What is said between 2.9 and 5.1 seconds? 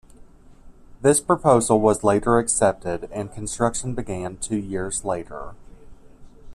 and construction began two years